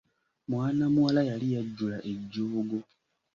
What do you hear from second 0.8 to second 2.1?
muwala yali yajjula